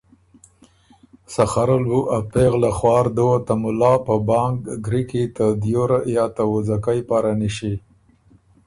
سخر 1.33 1.69
ال 1.75 1.83
بُو 1.89 1.99
ا 2.17 2.19
پېغله 2.31 2.71
خوار 2.77 3.05
دُوه 3.15 3.37
ته 3.45 3.53
مُلا 3.61 3.93
په 4.05 4.15
بانګ 4.27 4.57
ګری 4.85 5.03
کی 5.09 5.23
ته 5.35 5.45
دیوره 5.63 5.99
یا 6.15 6.25
ته 6.35 6.43
وُځَکئ 6.51 6.99
پاره 7.09 7.33
نِݭی۔ 7.39 7.73